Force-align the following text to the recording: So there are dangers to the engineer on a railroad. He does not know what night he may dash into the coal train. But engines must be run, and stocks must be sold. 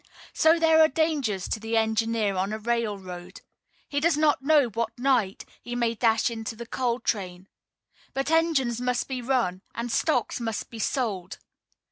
So 0.33 0.57
there 0.57 0.81
are 0.81 0.87
dangers 0.87 1.47
to 1.49 1.59
the 1.59 1.77
engineer 1.77 2.35
on 2.35 2.51
a 2.51 2.57
railroad. 2.57 3.41
He 3.87 3.99
does 3.99 4.17
not 4.17 4.41
know 4.41 4.65
what 4.69 4.97
night 4.97 5.45
he 5.61 5.75
may 5.75 5.93
dash 5.93 6.31
into 6.31 6.55
the 6.55 6.65
coal 6.65 6.99
train. 6.99 7.47
But 8.15 8.31
engines 8.31 8.81
must 8.81 9.07
be 9.07 9.21
run, 9.21 9.61
and 9.75 9.91
stocks 9.91 10.39
must 10.39 10.71
be 10.71 10.79
sold. 10.79 11.37